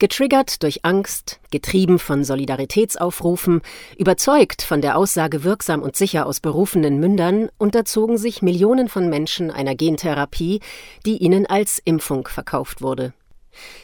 [0.00, 3.62] Getriggert durch Angst, getrieben von Solidaritätsaufrufen,
[3.96, 9.50] überzeugt von der Aussage wirksam und sicher aus berufenen Mündern, unterzogen sich Millionen von Menschen
[9.50, 10.60] einer Gentherapie,
[11.04, 13.12] die ihnen als Impfung verkauft wurde.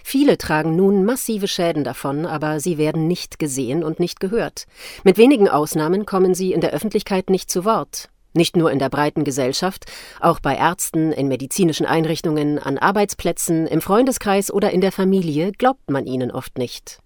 [0.05, 4.67] Viele tragen nun massive Schäden davon, aber sie werden nicht gesehen und nicht gehört.
[5.03, 8.09] Mit wenigen Ausnahmen kommen sie in der Öffentlichkeit nicht zu Wort.
[8.35, 9.85] Nicht nur in der breiten Gesellschaft,
[10.21, 15.89] auch bei Ärzten, in medizinischen Einrichtungen, an Arbeitsplätzen, im Freundeskreis oder in der Familie glaubt
[15.89, 16.99] man ihnen oft nicht.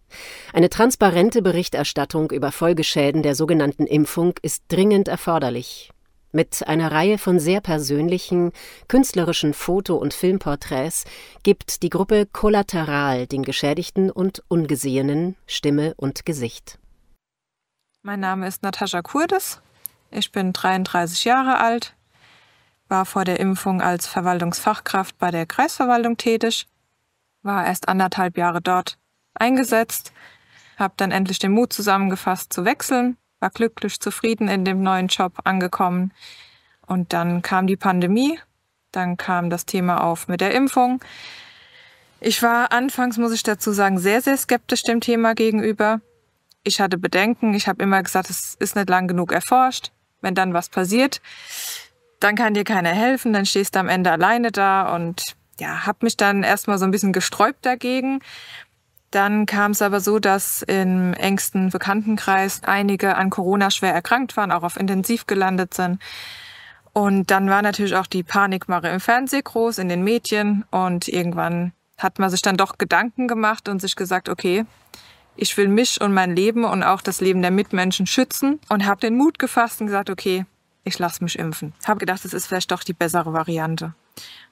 [0.55, 5.91] Eine transparente Berichterstattung über Folgeschäden der sogenannten Impfung ist dringend erforderlich.
[6.33, 8.53] Mit einer Reihe von sehr persönlichen,
[8.87, 11.05] künstlerischen Foto- und Filmporträts
[11.43, 16.79] gibt die Gruppe Kollateral den Geschädigten und Ungesehenen Stimme und Gesicht.
[18.03, 19.61] Mein Name ist Natascha Kurdes.
[20.11, 21.95] Ich bin 33 Jahre alt,
[22.89, 26.67] war vor der Impfung als Verwaltungsfachkraft bei der Kreisverwaltung tätig,
[27.43, 28.99] war erst anderthalb Jahre dort
[29.35, 30.13] eingesetzt,
[30.79, 35.41] habe dann endlich den Mut zusammengefasst zu wechseln, war glücklich zufrieden in dem neuen Job
[35.45, 36.13] angekommen
[36.87, 38.41] und dann kam die Pandemie,
[38.93, 41.05] dann kam das Thema auf mit der Impfung.
[42.21, 46.01] Ich war anfangs, muss ich dazu sagen, sehr, sehr skeptisch dem Thema gegenüber.
[46.65, 50.55] Ich hatte Bedenken, ich habe immer gesagt, es ist nicht lang genug erforscht wenn dann
[50.55, 51.21] was passiert,
[52.21, 55.99] dann kann dir keiner helfen, dann stehst du am Ende alleine da und ja, habe
[56.03, 58.21] mich dann erstmal so ein bisschen gesträubt dagegen.
[59.11, 64.53] Dann kam es aber so, dass im engsten Bekanntenkreis einige an Corona schwer erkrankt waren,
[64.53, 66.01] auch auf Intensiv gelandet sind.
[66.93, 70.65] Und dann war natürlich auch die Panikmache im Fernsehen groß, in den Medien.
[70.71, 74.67] Und irgendwann hat man sich dann doch Gedanken gemacht und sich gesagt, okay,
[75.39, 79.01] ich will mich und mein Leben und auch das Leben der Mitmenschen schützen und habe
[79.01, 80.45] den Mut gefasst und gesagt, okay,
[80.83, 81.73] ich lasse mich impfen.
[81.87, 83.95] Habe gedacht, es ist vielleicht doch die bessere Variante.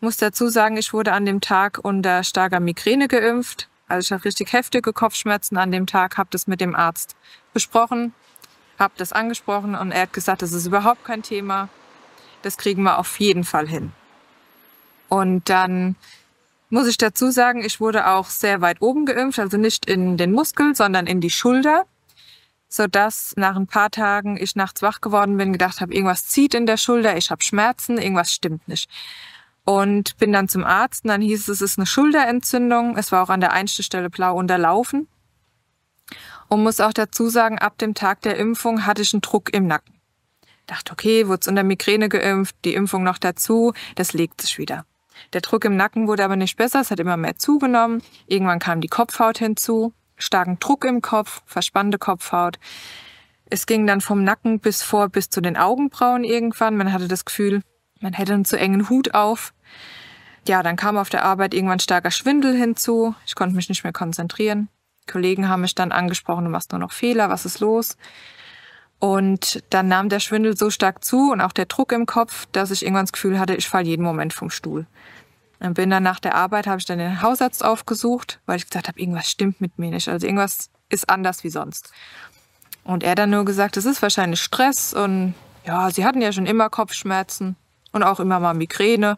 [0.00, 3.68] Muss dazu sagen, ich wurde an dem Tag unter starker Migräne geimpft.
[3.88, 7.16] Also ich hatte richtig heftige Kopfschmerzen an dem Tag, habe das mit dem Arzt
[7.52, 8.14] besprochen,
[8.78, 11.68] habe das angesprochen und er hat gesagt, das ist überhaupt kein Thema.
[12.42, 13.92] Das kriegen wir auf jeden Fall hin.
[15.08, 15.96] Und dann
[16.68, 20.32] muss ich dazu sagen, ich wurde auch sehr weit oben geimpft, also nicht in den
[20.32, 21.86] Muskel, sondern in die Schulter,
[22.68, 26.66] sodass nach ein paar Tagen ich nachts wach geworden bin, gedacht habe, irgendwas zieht in
[26.66, 28.90] der Schulter, ich habe Schmerzen, irgendwas stimmt nicht.
[29.64, 32.96] Und bin dann zum Arzt und dann hieß es, es ist eine Schulterentzündung.
[32.96, 35.08] Es war auch an der Einstichstelle blau unterlaufen.
[36.48, 39.66] Und muss auch dazu sagen, ab dem Tag der Impfung hatte ich einen Druck im
[39.66, 39.94] Nacken.
[40.66, 44.86] Dachte, okay, wurde unter Migräne geimpft, die Impfung noch dazu, das legt sich wieder.
[45.32, 48.02] Der Druck im Nacken wurde aber nicht besser, es hat immer mehr zugenommen.
[48.26, 52.58] Irgendwann kam die Kopfhaut hinzu, starken Druck im Kopf, verspannte Kopfhaut.
[53.48, 56.76] Es ging dann vom Nacken bis vor bis zu den Augenbrauen irgendwann.
[56.76, 57.62] Man hatte das Gefühl,
[58.00, 59.54] man hätte einen zu engen Hut auf.
[60.48, 63.14] Ja, dann kam auf der Arbeit irgendwann starker Schwindel hinzu.
[63.24, 64.68] Ich konnte mich nicht mehr konzentrieren.
[65.06, 67.96] Kollegen haben mich dann angesprochen, du machst nur noch Fehler, was ist los?
[68.98, 72.70] Und dann nahm der Schwindel so stark zu und auch der Druck im Kopf, dass
[72.70, 74.86] ich irgendwann das Gefühl hatte, ich falle jeden Moment vom Stuhl.
[75.58, 78.88] Dann bin dann nach der Arbeit, habe ich dann den Hausarzt aufgesucht, weil ich gesagt
[78.88, 80.08] habe, irgendwas stimmt mit mir nicht.
[80.08, 81.92] Also irgendwas ist anders wie sonst.
[82.84, 85.34] Und er dann nur gesagt, es ist wahrscheinlich Stress und
[85.64, 87.56] ja, sie hatten ja schon immer Kopfschmerzen
[87.92, 89.16] und auch immer mal Migräne,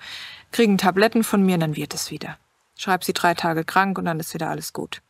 [0.53, 2.39] kriegen Tabletten von mir und dann wird es wieder.
[2.77, 5.03] Schreib sie drei Tage krank und dann ist wieder alles gut.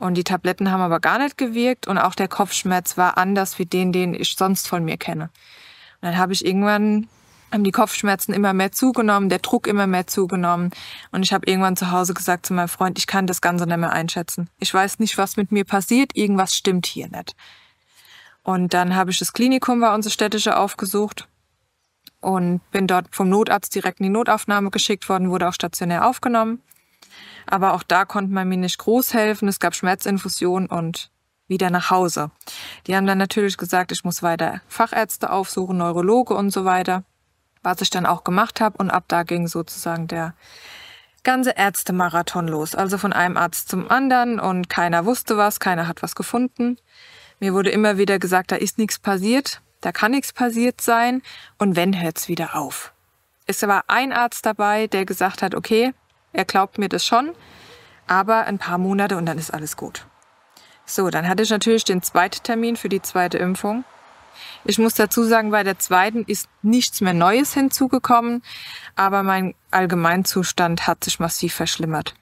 [0.00, 3.66] Und die Tabletten haben aber gar nicht gewirkt und auch der Kopfschmerz war anders wie
[3.66, 5.24] den, den ich sonst von mir kenne.
[5.24, 7.06] Und dann habe ich irgendwann
[7.52, 10.70] haben die Kopfschmerzen immer mehr zugenommen, der Druck immer mehr zugenommen.
[11.10, 13.76] Und ich habe irgendwann zu Hause gesagt zu meinem Freund, ich kann das Ganze nicht
[13.76, 14.48] mehr einschätzen.
[14.58, 17.34] Ich weiß nicht, was mit mir passiert, irgendwas stimmt hier nicht.
[18.42, 21.28] Und dann habe ich das Klinikum bei unserer städtische aufgesucht
[22.20, 26.62] und bin dort vom Notarzt direkt in die Notaufnahme geschickt worden, wurde auch stationär aufgenommen.
[27.46, 29.48] Aber auch da konnte man mir nicht groß helfen.
[29.48, 31.10] Es gab Schmerzinfusion und
[31.48, 32.30] wieder nach Hause.
[32.86, 37.04] Die haben dann natürlich gesagt, ich muss weiter Fachärzte aufsuchen, Neurologe und so weiter,
[37.62, 38.78] was ich dann auch gemacht habe.
[38.78, 40.34] Und ab da ging sozusagen der
[41.22, 42.74] ganze Ärztemarathon los.
[42.74, 46.78] Also von einem Arzt zum anderen und keiner wusste was, keiner hat was gefunden.
[47.40, 51.22] Mir wurde immer wieder gesagt, da ist nichts passiert, da kann nichts passiert sein
[51.58, 52.92] und wenn, hört's wieder auf.
[53.46, 55.92] Es war ein Arzt dabei, der gesagt hat, okay,
[56.32, 57.32] er glaubt mir das schon,
[58.06, 60.06] aber ein paar Monate und dann ist alles gut.
[60.84, 63.84] So, dann hatte ich natürlich den zweiten Termin für die zweite Impfung.
[64.64, 68.42] Ich muss dazu sagen, bei der zweiten ist nichts mehr Neues hinzugekommen,
[68.96, 72.14] aber mein Allgemeinzustand hat sich massiv verschlimmert.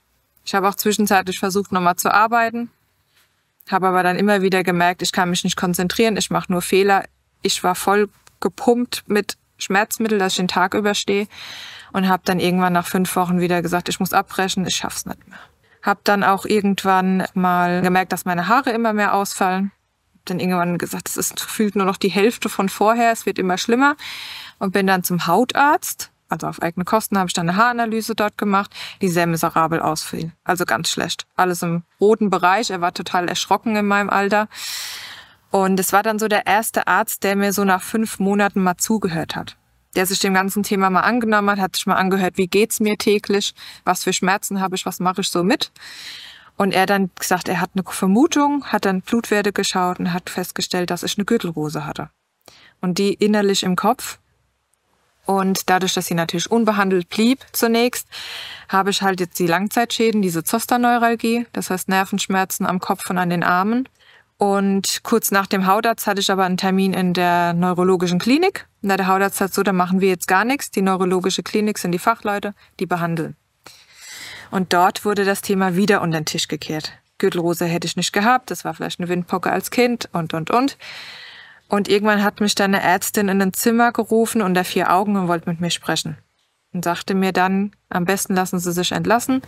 [0.44, 2.70] Ich habe auch zwischenzeitlich versucht, nochmal zu arbeiten,
[3.70, 7.04] habe aber dann immer wieder gemerkt, ich kann mich nicht konzentrieren, ich mache nur Fehler.
[7.42, 8.08] Ich war voll
[8.40, 11.26] gepumpt mit Schmerzmittel, dass ich den Tag überstehe
[11.92, 15.26] und habe dann irgendwann nach fünf Wochen wieder gesagt, ich muss abbrechen, ich schaff's nicht
[15.28, 15.38] mehr.
[15.82, 19.72] Hab dann auch irgendwann mal gemerkt, dass meine Haare immer mehr ausfallen.
[20.16, 23.38] Hab dann irgendwann gesagt, es ist gefühlt nur noch die Hälfte von vorher, es wird
[23.38, 23.96] immer schlimmer.
[24.58, 26.10] Und bin dann zum Hautarzt.
[26.28, 30.32] Also auf eigene Kosten habe ich dann eine Haaranalyse dort gemacht, die sehr miserabel ausfiel.
[30.44, 31.26] Also ganz schlecht.
[31.36, 32.70] Alles im roten Bereich.
[32.70, 34.48] Er war total erschrocken in meinem Alter.
[35.50, 38.76] Und es war dann so der erste Arzt, der mir so nach fünf Monaten mal
[38.76, 39.56] zugehört hat.
[39.96, 42.98] Der sich dem ganzen Thema mal angenommen hat, hat sich mal angehört, wie geht's mir
[42.98, 43.54] täglich,
[43.84, 45.72] was für Schmerzen habe ich, was mache ich so mit.
[46.56, 50.90] Und er dann gesagt, er hat eine Vermutung, hat dann Blutwerte geschaut und hat festgestellt,
[50.90, 52.10] dass ich eine Gürtelrose hatte.
[52.80, 54.18] Und die innerlich im Kopf.
[55.24, 58.08] Und dadurch, dass sie natürlich unbehandelt blieb zunächst,
[58.68, 63.30] habe ich halt jetzt die Langzeitschäden, diese Zosterneuralgie, das heißt Nervenschmerzen am Kopf und an
[63.30, 63.88] den Armen.
[64.38, 68.67] Und kurz nach dem Hautarzt hatte ich aber einen Termin in der neurologischen Klinik.
[68.82, 70.70] Und der Hautarzt hat so, da machen wir jetzt gar nichts.
[70.70, 73.36] Die neurologische Klinik sind die Fachleute, die behandeln.
[74.50, 76.92] Und dort wurde das Thema wieder unter den Tisch gekehrt.
[77.18, 80.78] Gürtelrose hätte ich nicht gehabt, das war vielleicht eine Windpocke als Kind und, und, und.
[81.68, 85.28] Und irgendwann hat mich dann eine Ärztin in ein Zimmer gerufen unter vier Augen und
[85.28, 86.16] wollte mit mir sprechen.
[86.72, 89.42] Und sagte mir dann, am besten lassen Sie sich entlassen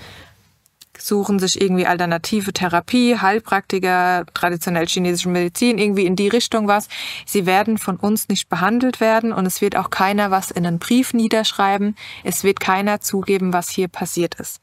[0.99, 6.89] suchen sich irgendwie alternative Therapie, Heilpraktiker, traditionell chinesische Medizin, irgendwie in die Richtung was.
[7.27, 10.79] Sie werden von uns nicht behandelt werden und es wird auch keiner was in einen
[10.79, 11.97] Brief niederschreiben.
[12.25, 14.61] Es wird keiner zugeben, was hier passiert ist.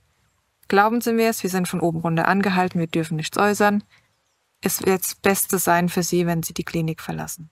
[0.67, 3.83] Glauben Sie mir es, wir sind von oben runter angehalten, wir dürfen nichts äußern.
[4.61, 7.49] Es wird das Beste sein für Sie, wenn Sie die Klinik verlassen.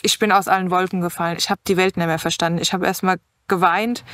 [0.00, 1.36] Ich bin aus allen Wolken gefallen.
[1.38, 2.60] Ich habe die Welt nicht mehr verstanden.
[2.60, 4.04] Ich habe erstmal geweint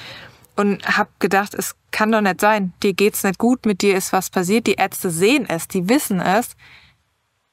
[0.56, 2.72] und habe gedacht, es kann doch nicht sein.
[2.82, 4.66] Dir geht's nicht gut, mit dir ist was passiert.
[4.66, 6.56] Die Ärzte sehen es, die wissen es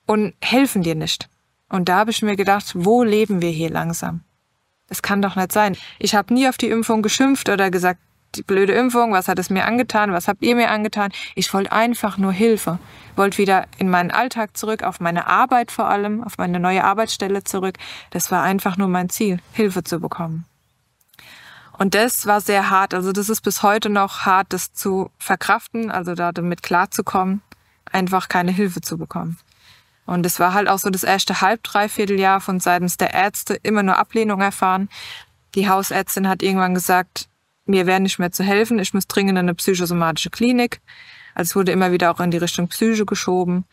[0.06, 1.30] und helfen dir nicht.
[1.70, 4.22] Und da habe ich mir gedacht, wo leben wir hier langsam?
[4.90, 5.78] Es kann doch nicht sein.
[6.00, 8.00] Ich habe nie auf die Impfung geschimpft oder gesagt,
[8.36, 11.12] die blöde Impfung, was hat es mir angetan, was habt ihr mir angetan?
[11.36, 12.80] Ich wollte einfach nur Hilfe.
[13.16, 17.44] Wollte wieder in meinen Alltag zurück, auf meine Arbeit vor allem, auf meine neue Arbeitsstelle
[17.44, 17.78] zurück.
[18.10, 20.46] Das war einfach nur mein Ziel, Hilfe zu bekommen.
[21.82, 22.94] Und das war sehr hart.
[22.94, 27.42] Also das ist bis heute noch hart, das zu verkraften, also da damit klarzukommen,
[27.92, 29.40] einfach keine Hilfe zu bekommen.
[30.06, 33.56] Und es war halt auch so das erste halb, dreiviertel Jahr von seitens der Ärzte
[33.64, 34.90] immer nur Ablehnung erfahren.
[35.56, 37.28] Die Hausärztin hat irgendwann gesagt,
[37.66, 40.82] mir wäre nicht mehr zu helfen, ich muss dringend in eine psychosomatische Klinik.
[41.34, 43.66] Also es wurde immer wieder auch in die Richtung Psyche geschoben.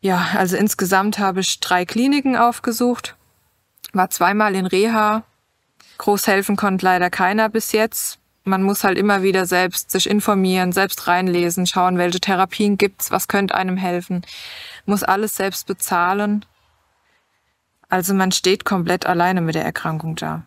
[0.00, 3.14] Ja, also insgesamt habe ich drei Kliniken aufgesucht,
[3.92, 5.22] war zweimal in Reha,
[6.00, 8.20] Groß helfen konnte leider keiner bis jetzt.
[8.44, 13.28] Man muss halt immer wieder selbst sich informieren, selbst reinlesen, schauen, welche Therapien gibt's, was
[13.28, 14.24] könnte einem helfen.
[14.86, 16.46] Muss alles selbst bezahlen.
[17.90, 20.46] Also man steht komplett alleine mit der Erkrankung da.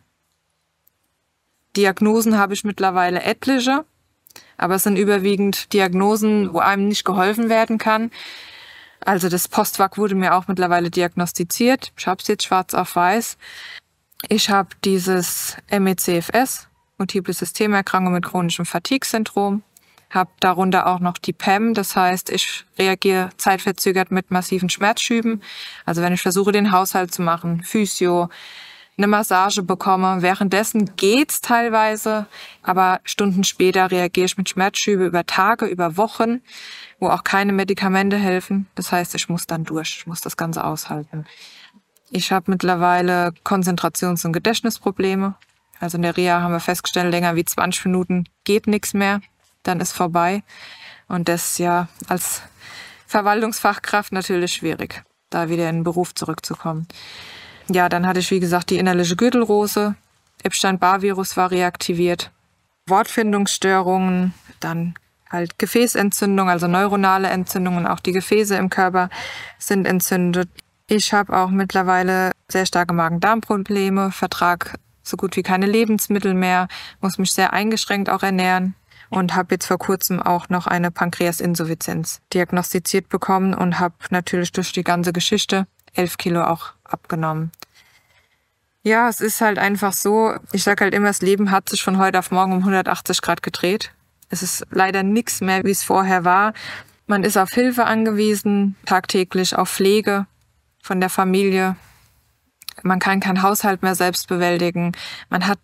[1.77, 3.85] Diagnosen habe ich mittlerweile etliche,
[4.57, 8.09] aber es sind überwiegend Diagnosen, wo einem nicht geholfen werden kann.
[9.01, 11.93] Also das Postwag wurde mir auch mittlerweile diagnostiziert.
[11.95, 13.37] Ich habe es jetzt schwarz auf weiß.
[14.29, 16.67] Ich habe dieses MECFS,
[16.97, 19.63] Multiple Systemerkrankung mit chronischem Fatigue-Syndrom,
[20.09, 25.41] habe darunter auch noch die PEM, das heißt, ich reagiere zeitverzögert mit massiven Schmerzschüben.
[25.85, 28.29] Also wenn ich versuche, den Haushalt zu machen, Physio,
[28.97, 30.21] eine Massage bekomme.
[30.21, 32.27] Währenddessen geht's teilweise,
[32.61, 36.41] aber Stunden später reagiere ich mit Schmerzschübe über Tage, über Wochen,
[36.99, 38.67] wo auch keine Medikamente helfen.
[38.75, 41.25] Das heißt, ich muss dann durch, ich muss das Ganze aushalten.
[42.15, 45.33] Ich habe mittlerweile Konzentrations- und Gedächtnisprobleme.
[45.79, 49.19] Also in der Reha haben wir festgestellt, länger wie 20 Minuten geht nichts mehr,
[49.63, 50.43] dann ist vorbei.
[51.07, 52.43] Und das ja als
[53.07, 56.87] Verwaltungsfachkraft natürlich schwierig, da wieder in den Beruf zurückzukommen.
[57.67, 59.95] Ja, dann hatte ich, wie gesagt, die innerliche Gürtelrose.
[60.43, 62.29] Epstein-Barr-Virus war reaktiviert.
[62.85, 64.93] Wortfindungsstörungen, dann
[65.31, 69.09] halt Gefäßentzündung, also neuronale Entzündungen, auch die Gefäße im Körper
[69.57, 70.47] sind entzündet.
[70.95, 76.67] Ich habe auch mittlerweile sehr starke Magen-Darm-Probleme, vertrag so gut wie keine Lebensmittel mehr,
[77.01, 78.75] muss mich sehr eingeschränkt auch ernähren
[79.09, 84.71] und habe jetzt vor kurzem auch noch eine Pankreasinsuffizienz diagnostiziert bekommen und habe natürlich durch
[84.71, 87.51] die ganze Geschichte elf Kilo auch abgenommen.
[88.83, 91.97] Ja, es ist halt einfach so, ich sage halt immer, das Leben hat sich von
[91.97, 93.91] heute auf morgen um 180 Grad gedreht.
[94.29, 96.53] Es ist leider nichts mehr, wie es vorher war.
[97.07, 100.27] Man ist auf Hilfe angewiesen, tagtäglich auf Pflege
[100.83, 101.75] von der Familie.
[102.83, 104.91] Man kann keinen Haushalt mehr selbst bewältigen.
[105.29, 105.57] Man hat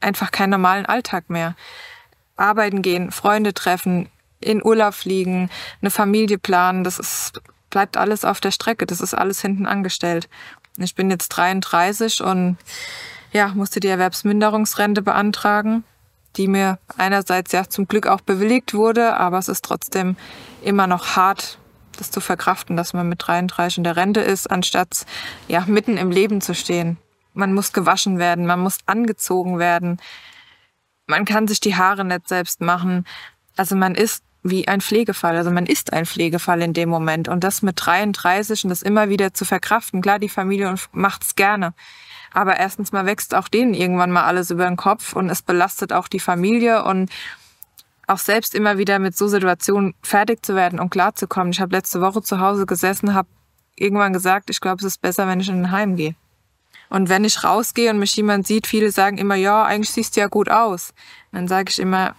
[0.00, 1.56] einfach keinen normalen Alltag mehr.
[2.36, 4.08] Arbeiten gehen, Freunde treffen,
[4.40, 5.50] in Urlaub fliegen,
[5.82, 8.86] eine Familie planen, das ist, bleibt alles auf der Strecke.
[8.86, 10.28] Das ist alles hinten angestellt.
[10.78, 12.56] Ich bin jetzt 33 und
[13.32, 15.84] ja, musste die Erwerbsminderungsrente beantragen.
[16.36, 20.16] die mir einerseits ja zum Glück auch bewilligt wurde, aber es ist trotzdem
[20.62, 21.58] immer noch hart,
[22.00, 25.06] das zu verkraften, dass man mit 33 in der Rente ist, anstatt
[25.48, 26.98] ja mitten im Leben zu stehen.
[27.32, 30.00] Man muss gewaschen werden, man muss angezogen werden.
[31.06, 33.06] Man kann sich die Haare nicht selbst machen.
[33.56, 35.36] Also man ist wie ein Pflegefall.
[35.36, 37.28] Also man ist ein Pflegefall in dem Moment.
[37.28, 40.02] Und das mit 33 und das immer wieder zu verkraften.
[40.02, 41.74] Klar, die Familie macht's gerne.
[42.32, 45.92] Aber erstens mal wächst auch denen irgendwann mal alles über den Kopf und es belastet
[45.92, 47.10] auch die Familie und
[48.10, 51.52] auch selbst immer wieder mit so Situationen fertig zu werden und klarzukommen.
[51.52, 53.28] Ich habe letzte Woche zu Hause gesessen, habe
[53.76, 56.14] irgendwann gesagt, ich glaube, es ist besser, wenn ich in ein Heim gehe.
[56.90, 60.20] Und wenn ich rausgehe und mich jemand sieht, viele sagen immer, ja, eigentlich siehst du
[60.20, 60.92] ja gut aus.
[61.30, 62.16] Dann sage ich immer,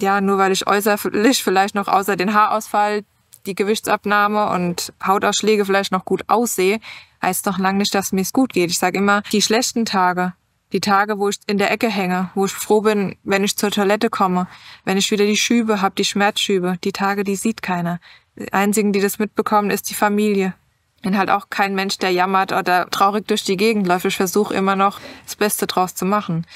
[0.00, 3.04] ja, nur weil ich äußerlich vielleicht noch außer den Haarausfall,
[3.46, 6.80] die Gewichtsabnahme und Hautausschläge vielleicht noch gut aussehe,
[7.22, 8.70] heißt doch lange nicht, dass mir es gut geht.
[8.70, 10.34] Ich sage immer, die schlechten Tage,
[10.72, 13.70] die Tage, wo ich in der Ecke hänge, wo ich froh bin, wenn ich zur
[13.70, 14.46] Toilette komme,
[14.84, 18.00] wenn ich wieder die Schübe habe, die Schmerzschübe, die Tage, die sieht keiner.
[18.36, 20.54] Die einzigen, die das mitbekommen, ist die Familie.
[21.02, 24.06] Bin halt auch kein Mensch, der jammert oder traurig durch die Gegend läuft.
[24.06, 26.46] Ich versuche immer noch, das Beste draus zu machen.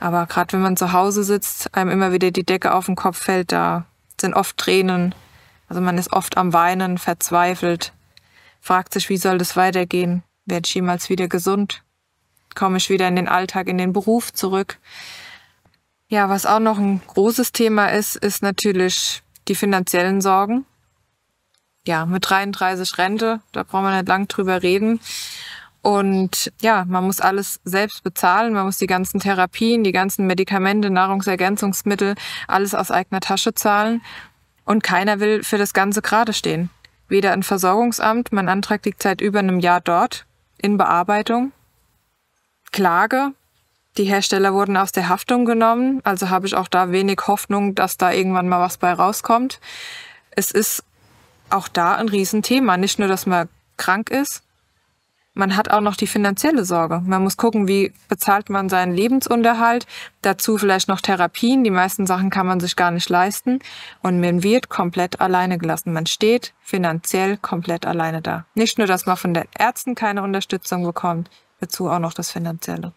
[0.00, 3.18] Aber gerade wenn man zu Hause sitzt, einem immer wieder die Decke auf den Kopf
[3.18, 3.84] fällt, da
[4.18, 5.14] sind oft Tränen.
[5.68, 7.92] Also man ist oft am Weinen, verzweifelt,
[8.60, 10.24] fragt sich, wie soll das weitergehen?
[10.46, 11.82] Werde ich jemals wieder gesund?
[12.54, 14.78] Komme ich wieder in den Alltag, in den Beruf zurück?
[16.08, 20.66] Ja, was auch noch ein großes Thema ist, ist natürlich die finanziellen Sorgen.
[21.86, 25.00] Ja, mit 33 Rente, da brauchen wir nicht lang drüber reden.
[25.82, 28.52] Und ja, man muss alles selbst bezahlen.
[28.52, 32.16] Man muss die ganzen Therapien, die ganzen Medikamente, Nahrungsergänzungsmittel,
[32.48, 34.02] alles aus eigener Tasche zahlen.
[34.64, 36.70] Und keiner will für das Ganze gerade stehen.
[37.08, 40.26] Weder ein Versorgungsamt, mein Antrag liegt seit über einem Jahr dort
[40.58, 41.52] in Bearbeitung.
[42.72, 43.32] Klage,
[43.96, 47.96] die Hersteller wurden aus der Haftung genommen, also habe ich auch da wenig Hoffnung, dass
[47.96, 49.60] da irgendwann mal was bei rauskommt.
[50.30, 50.84] Es ist
[51.50, 52.76] auch da ein Riesenthema.
[52.76, 54.42] Nicht nur, dass man krank ist,
[55.32, 57.02] man hat auch noch die finanzielle Sorge.
[57.06, 59.86] Man muss gucken, wie bezahlt man seinen Lebensunterhalt.
[60.22, 61.62] Dazu vielleicht noch Therapien.
[61.62, 63.60] Die meisten Sachen kann man sich gar nicht leisten.
[64.02, 65.92] Und man wird komplett alleine gelassen.
[65.92, 68.44] Man steht finanziell komplett alleine da.
[68.54, 72.92] Nicht nur, dass man von den Ärzten keine Unterstützung bekommt, dazu auch noch das Finanzielle.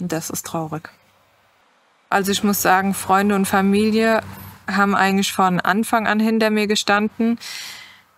[0.00, 0.90] Und das ist traurig.
[2.08, 4.20] Also ich muss sagen, Freunde und Familie
[4.66, 7.38] haben eigentlich von Anfang an hinter mir gestanden.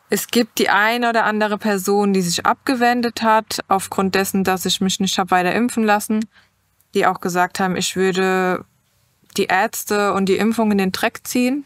[0.09, 4.81] Es gibt die eine oder andere Person, die sich abgewendet hat, aufgrund dessen, dass ich
[4.81, 6.27] mich nicht habe weiter impfen lassen,
[6.95, 8.65] die auch gesagt haben, ich würde
[9.37, 11.65] die Ärzte und die Impfung in den Dreck ziehen.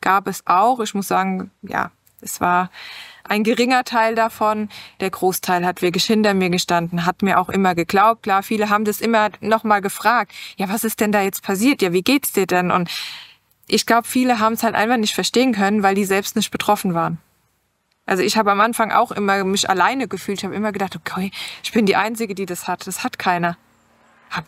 [0.00, 0.80] Gab es auch.
[0.80, 2.70] Ich muss sagen, ja, es war
[3.24, 4.68] ein geringer Teil davon.
[5.00, 8.22] Der Großteil hat wirklich hinter mir gestanden, hat mir auch immer geglaubt.
[8.22, 10.32] Klar, viele haben das immer nochmal gefragt.
[10.56, 11.82] Ja, was ist denn da jetzt passiert?
[11.82, 12.70] Ja, wie geht's dir denn?
[12.70, 12.90] Und
[13.66, 16.94] ich glaube, viele haben es halt einfach nicht verstehen können, weil die selbst nicht betroffen
[16.94, 17.18] waren.
[18.06, 20.38] Also ich habe am Anfang auch immer mich alleine gefühlt.
[20.38, 21.30] Ich habe immer gedacht, okay,
[21.62, 22.86] ich bin die Einzige, die das hat.
[22.86, 23.56] Das hat keiner.
[24.34, 24.44] Hab,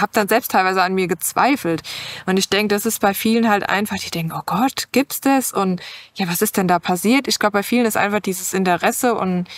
[0.00, 1.82] hab dann selbst teilweise an mir gezweifelt.
[2.26, 5.52] Und ich denke, das ist bei vielen halt einfach, die denken, oh Gott, gibt's das?
[5.52, 5.80] Und
[6.14, 7.28] ja, was ist denn da passiert?
[7.28, 9.48] Ich glaube, bei vielen ist einfach dieses Interesse und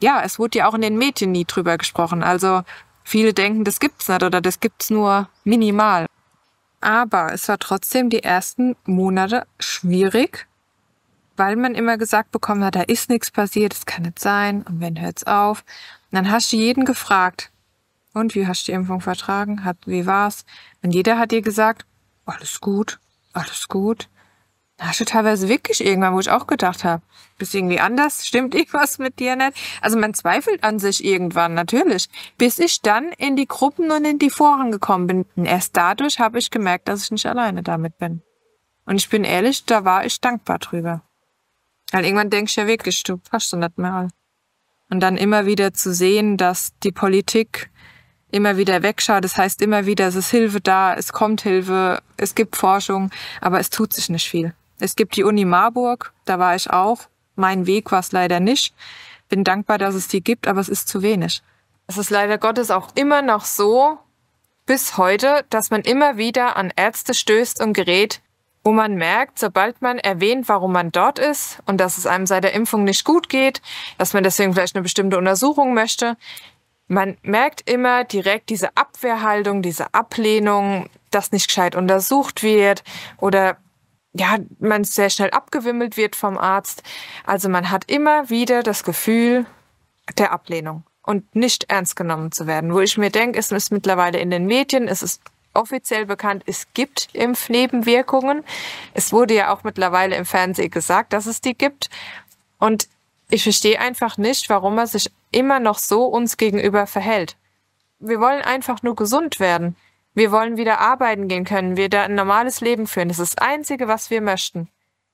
[0.00, 2.22] ja, es wurde ja auch in den Medien nie drüber gesprochen.
[2.22, 2.62] Also
[3.04, 6.06] viele denken, das gibt's nicht oder das gibt's nur minimal.
[6.80, 10.46] Aber es war trotzdem die ersten Monate schwierig,
[11.36, 14.80] weil man immer gesagt bekommen hat, da ist nichts passiert, es kann nicht sein und
[14.80, 15.64] wenn hört's auf.
[16.10, 17.50] Und dann hast du jeden gefragt,
[18.14, 19.64] und wie hast du die Impfung vertragen?
[19.64, 20.44] Hat, wie war's?
[20.82, 21.84] Und jeder hat dir gesagt,
[22.24, 22.98] alles gut,
[23.32, 24.08] alles gut.
[24.76, 27.02] Da hast du teilweise wirklich irgendwann, wo ich auch gedacht habe,
[27.38, 29.56] bist irgendwie anders, stimmt irgendwas mit dir nicht?
[29.80, 32.08] Also man zweifelt an sich irgendwann, natürlich.
[32.38, 35.26] Bis ich dann in die Gruppen und in die Foren gekommen bin.
[35.36, 38.22] Und erst dadurch habe ich gemerkt, dass ich nicht alleine damit bin.
[38.86, 41.02] Und ich bin ehrlich, da war ich dankbar drüber.
[41.92, 44.08] Weil irgendwann denkst du ja wirklich, du passt du nicht mehr.
[44.90, 47.70] Und dann immer wieder zu sehen, dass die Politik
[48.34, 49.24] immer wieder wegschaut.
[49.24, 53.10] Das heißt immer wieder, es ist Hilfe da, es kommt Hilfe, es gibt Forschung,
[53.40, 54.52] aber es tut sich nicht viel.
[54.80, 57.02] Es gibt die Uni Marburg, da war ich auch.
[57.36, 58.74] Mein Weg war es leider nicht.
[59.28, 61.42] Bin dankbar, dass es die gibt, aber es ist zu wenig.
[61.86, 63.98] Es ist leider Gottes auch immer noch so,
[64.66, 68.20] bis heute, dass man immer wieder an Ärzte stößt und gerät,
[68.64, 72.44] wo man merkt, sobald man erwähnt, warum man dort ist und dass es einem seit
[72.44, 73.60] der Impfung nicht gut geht,
[73.98, 76.16] dass man deswegen vielleicht eine bestimmte Untersuchung möchte,
[76.86, 82.84] man merkt immer direkt diese Abwehrhaltung, diese Ablehnung, dass nicht gescheit untersucht wird
[83.18, 83.56] oder
[84.12, 86.82] ja, man sehr schnell abgewimmelt wird vom Arzt.
[87.24, 89.44] Also man hat immer wieder das Gefühl
[90.18, 92.72] der Ablehnung und nicht ernst genommen zu werden.
[92.72, 95.20] Wo ich mir denke, es ist mittlerweile in den Medien, es ist
[95.52, 98.44] offiziell bekannt, es gibt Impfnebenwirkungen.
[98.92, 101.90] Es wurde ja auch mittlerweile im Fernsehen gesagt, dass es die gibt.
[102.58, 102.88] Und
[103.30, 107.36] ich verstehe einfach nicht, warum er sich immer noch so uns gegenüber verhält.
[107.98, 109.76] Wir wollen einfach nur gesund werden.
[110.14, 113.08] Wir wollen wieder arbeiten gehen können, wieder ein normales Leben führen.
[113.08, 114.68] Das ist das Einzige, was wir möchten.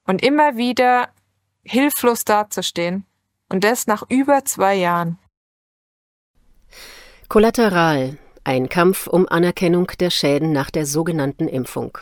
[0.06, 1.08] Und immer wieder
[1.62, 3.06] hilflos dazustehen.
[3.48, 5.18] Und das nach über zwei Jahren.
[7.28, 8.18] Kollateral.
[8.44, 11.98] Ein Kampf um Anerkennung der Schäden nach der sogenannten Impfung.